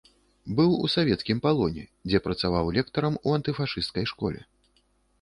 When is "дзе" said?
2.09-2.23